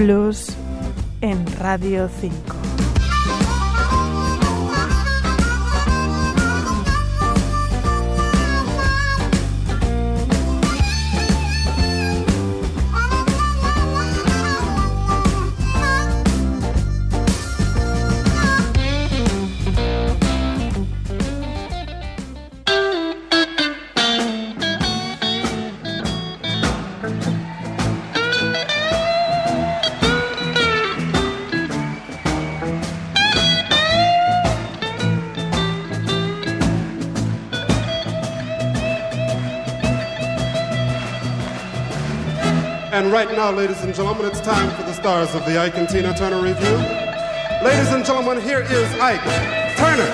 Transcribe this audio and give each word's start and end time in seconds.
Blues 0.00 0.46
en 1.20 1.44
Radio 1.58 2.08
5. 2.08 2.59
And 43.00 43.10
right 43.10 43.30
now, 43.30 43.50
ladies 43.50 43.82
and 43.82 43.94
gentlemen, 43.94 44.26
it's 44.26 44.42
time 44.42 44.68
for 44.76 44.82
the 44.82 44.92
stars 44.92 45.34
of 45.34 45.46
the 45.46 45.58
Ike 45.58 45.74
and 45.78 45.88
Tina 45.88 46.14
Turner 46.14 46.42
Review. 46.42 46.76
Ladies 47.64 47.90
and 47.94 48.04
gentlemen, 48.04 48.42
here 48.42 48.60
is 48.60 48.92
Ike 49.00 49.24
Turner. 49.78 50.04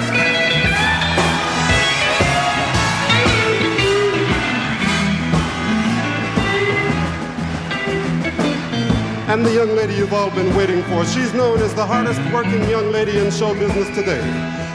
And 9.29 9.45
the 9.45 9.53
young 9.53 9.75
lady 9.75 9.95
you've 9.95 10.15
all 10.15 10.31
been 10.31 10.55
waiting 10.55 10.85
for. 10.85 11.05
She's 11.07 11.35
known 11.35 11.59
as 11.63 11.75
the 11.75 11.85
hardest 11.85 12.21
working 12.33 12.71
young 12.71 12.93
lady 12.93 13.19
in 13.19 13.33
show 13.33 13.53
business 13.55 13.89
today. 13.97 14.23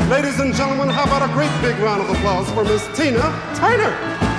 Ladies 0.09 0.37
and 0.41 0.53
gentlemen, 0.53 0.89
how 0.89 1.05
about 1.05 1.21
a 1.21 1.31
great 1.31 1.61
big 1.61 1.79
round 1.81 2.01
of 2.01 2.09
applause 2.09 2.51
for 2.51 2.65
Miss 2.65 2.85
Tina 2.93 3.21
Turner? 3.55 4.30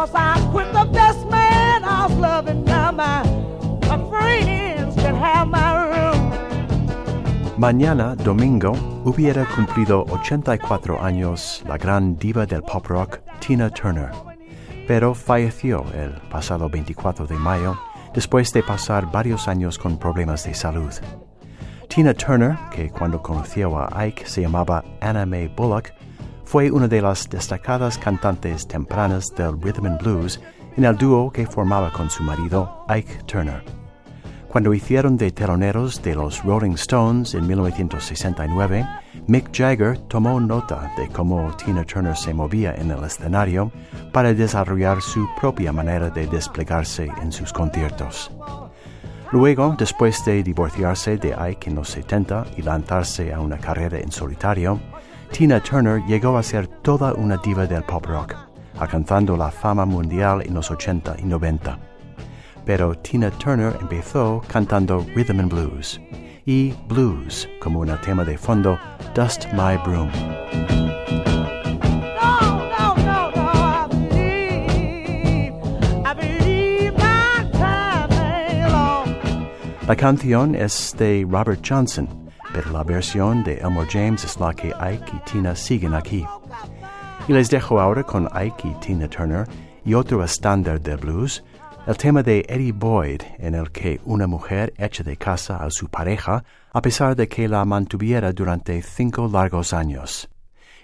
Cause 0.00 0.14
I. 0.14 0.30
Mañana, 7.60 8.14
domingo, 8.16 8.72
hubiera 9.04 9.44
cumplido 9.44 10.06
84 10.08 11.02
años 11.04 11.62
la 11.66 11.76
gran 11.76 12.16
diva 12.16 12.46
del 12.46 12.62
pop 12.62 12.86
rock 12.86 13.18
Tina 13.38 13.68
Turner, 13.68 14.10
pero 14.88 15.14
falleció 15.14 15.84
el 15.94 16.12
pasado 16.30 16.70
24 16.70 17.26
de 17.26 17.36
mayo 17.36 17.78
después 18.14 18.50
de 18.54 18.62
pasar 18.62 19.12
varios 19.12 19.46
años 19.46 19.78
con 19.78 19.98
problemas 19.98 20.44
de 20.44 20.54
salud. 20.54 20.90
Tina 21.88 22.14
Turner, 22.14 22.56
que 22.70 22.88
cuando 22.88 23.20
conoció 23.20 23.78
a 23.78 24.06
Ike 24.06 24.24
se 24.26 24.40
llamaba 24.40 24.82
Anna 25.02 25.26
Mae 25.26 25.48
Bullock, 25.48 25.92
fue 26.50 26.68
una 26.68 26.88
de 26.88 27.00
las 27.00 27.30
destacadas 27.30 27.96
cantantes 27.96 28.66
tempranas 28.66 29.32
del 29.36 29.52
rhythm 29.62 29.86
and 29.86 30.02
blues 30.02 30.40
en 30.76 30.84
el 30.84 30.96
dúo 30.96 31.30
que 31.30 31.46
formaba 31.46 31.92
con 31.92 32.10
su 32.10 32.24
marido 32.24 32.84
Ike 32.88 33.22
Turner. 33.24 33.62
Cuando 34.48 34.74
hicieron 34.74 35.16
de 35.16 35.30
teloneros 35.30 36.02
de 36.02 36.16
los 36.16 36.42
Rolling 36.42 36.72
Stones 36.72 37.34
en 37.34 37.46
1969, 37.46 38.84
Mick 39.28 39.56
Jagger 39.56 39.96
tomó 40.08 40.40
nota 40.40 40.90
de 40.96 41.06
cómo 41.10 41.56
Tina 41.56 41.84
Turner 41.84 42.16
se 42.16 42.34
movía 42.34 42.74
en 42.74 42.90
el 42.90 43.04
escenario 43.04 43.70
para 44.12 44.34
desarrollar 44.34 45.00
su 45.02 45.28
propia 45.40 45.70
manera 45.72 46.10
de 46.10 46.26
desplegarse 46.26 47.12
en 47.22 47.30
sus 47.30 47.52
conciertos. 47.52 48.28
Luego, 49.30 49.76
después 49.78 50.24
de 50.24 50.42
divorciarse 50.42 51.16
de 51.16 51.32
Ike 51.32 51.70
en 51.70 51.76
los 51.76 51.90
70 51.90 52.46
y 52.56 52.62
lanzarse 52.62 53.32
a 53.32 53.38
una 53.38 53.58
carrera 53.58 54.00
en 54.00 54.10
solitario, 54.10 54.80
Tina 55.32 55.60
Turner 55.60 56.02
llegó 56.06 56.36
a 56.36 56.42
ser 56.42 56.66
toda 56.66 57.14
una 57.14 57.36
diva 57.38 57.66
del 57.66 57.82
pop 57.84 58.04
rock, 58.06 58.34
alcanzando 58.78 59.36
la 59.36 59.50
fama 59.50 59.84
mundial 59.84 60.42
en 60.44 60.54
los 60.54 60.70
80 60.70 61.16
y 61.18 61.24
90 61.24 61.90
pero 62.64 62.94
Tina 62.94 63.30
Turner 63.30 63.76
empezó 63.80 64.42
cantando 64.46 65.04
rhythm 65.14 65.40
and 65.40 65.50
blues 65.50 66.00
y 66.46 66.72
blues 66.88 67.48
como 67.60 67.80
un 67.80 67.96
tema 68.02 68.24
de 68.24 68.38
fondo 68.38 68.78
Dust 69.14 69.46
My 69.52 69.76
Broom. 69.84 70.08
La 79.88 79.96
canción 79.96 80.54
es 80.54 80.94
de 80.96 81.26
Robert 81.28 81.66
Johnson, 81.68 82.08
pero 82.52 82.70
la 82.70 82.82
versión 82.82 83.42
de 83.44 83.58
Elmore 83.58 83.88
James 83.90 84.24
es 84.24 84.38
la 84.38 84.52
que 84.54 84.72
Ike 84.78 85.12
y 85.16 85.30
Tina 85.30 85.54
siguen 85.54 85.94
aquí. 85.94 86.24
Y 87.28 87.32
les 87.32 87.50
dejo 87.50 87.80
ahora 87.80 88.02
con 88.02 88.28
Ike 88.32 88.68
y 88.68 88.74
Tina 88.80 89.08
Turner 89.08 89.46
y 89.84 89.94
otro 89.94 90.24
estándar 90.24 90.80
de 90.80 90.96
blues, 90.96 91.44
el 91.86 91.96
tema 91.96 92.22
de 92.22 92.44
Eddie 92.48 92.72
Boyd, 92.72 93.22
en 93.38 93.54
el 93.54 93.70
que 93.70 94.00
una 94.04 94.26
mujer 94.26 94.72
echa 94.76 95.02
de 95.02 95.16
casa 95.16 95.56
a 95.56 95.70
su 95.70 95.88
pareja 95.88 96.44
a 96.72 96.82
pesar 96.82 97.16
de 97.16 97.28
que 97.28 97.48
la 97.48 97.64
mantuviera 97.64 98.32
durante 98.32 98.82
cinco 98.82 99.28
largos 99.32 99.72
años. 99.72 100.28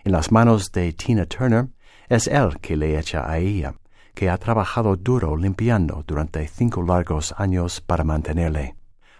En 0.04 0.12
las 0.12 0.32
manos 0.32 0.72
de 0.72 0.92
Tina 0.92 1.26
Turner, 1.26 1.68
es 2.08 2.26
él 2.28 2.58
que 2.60 2.76
le 2.76 2.98
echa 2.98 3.28
a 3.28 3.38
ella, 3.38 3.74
que 4.14 4.30
ha 4.30 4.38
trabajado 4.38 4.96
duro 4.96 5.36
limpiando 5.36 6.04
durante 6.06 6.46
cinco 6.48 6.82
largos 6.82 7.34
años 7.36 7.80
para 7.80 8.04
mantenerle. 8.04 8.76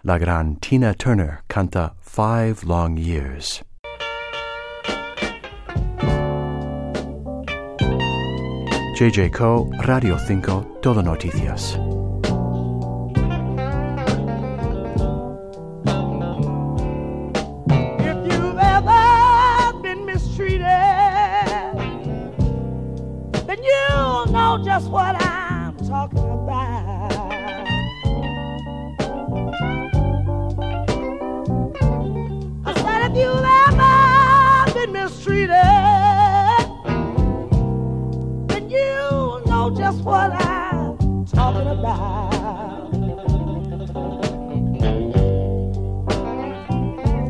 La 0.06 0.18
gran 0.18 0.54
Tina 0.60 0.94
Turner 0.94 1.40
canta 1.48 1.96
Five 2.00 2.58
Long 2.62 2.96
Years. 2.96 3.64
JJ 8.94 9.32
Co, 9.32 9.68
Radio 9.80 10.16
5, 10.16 10.78
Todo 10.80 11.02
Noticias. 11.02 11.76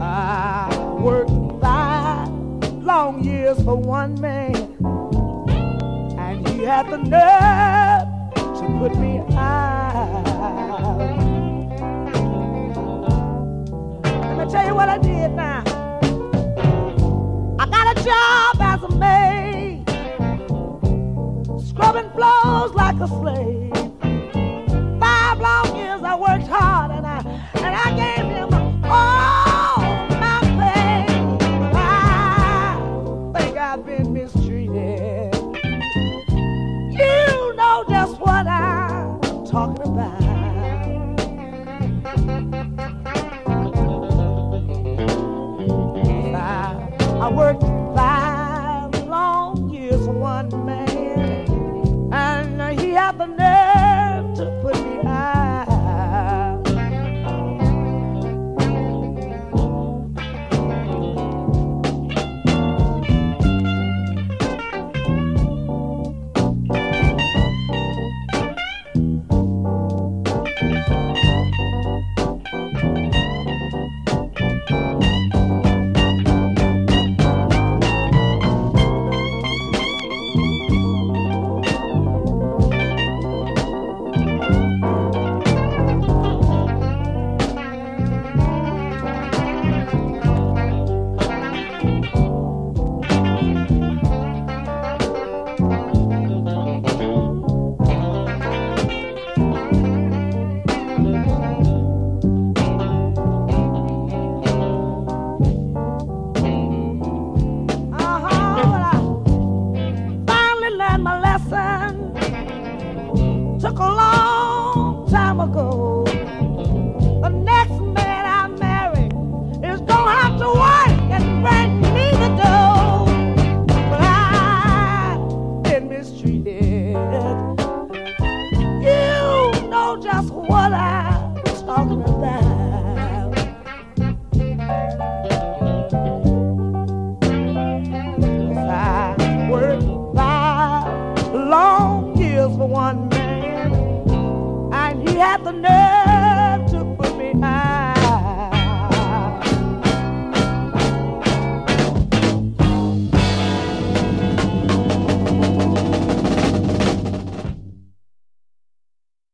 I 0.01 0.99
worked 1.01 1.31
five 1.61 2.29
long 2.83 3.25
years 3.25 3.61
for 3.63 3.75
one 3.77 4.21
man, 4.21 4.55
and 6.19 6.47
he 6.49 6.63
had 6.63 6.89
the 6.91 6.99
nerve 6.99 8.07
to 8.59 8.67
put 8.79 8.97
me 8.99 9.19
out. 9.37 10.25
Let 14.05 14.37
me 14.39 14.53
tell 14.53 14.67
you 14.67 14.75
what 14.75 14.89
I 14.89 14.99
did 14.99 15.33
now. 15.33 15.63
I 17.59 17.67
got 17.67 17.97
a 17.97 18.03
job 18.05 18.61
as 18.61 18.83
a 18.85 18.89
maid, 18.97 19.85
scrubbing 21.69 22.11
floors 22.11 22.73
like 22.75 23.01
a 23.01 23.09
slave. 23.09 23.76